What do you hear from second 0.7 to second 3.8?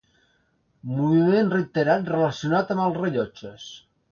Moviment reiterat relacionat amb els rellotges.